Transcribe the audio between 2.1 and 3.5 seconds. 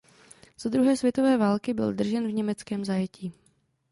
v německém zajetí.